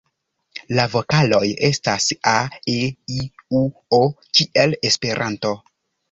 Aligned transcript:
La 0.77 0.83
vokaloj 0.91 1.49
estas 1.67 2.07
a,e,i,u,o 2.31 3.99
kiel 4.39 4.73
Esperanto. 4.91 5.53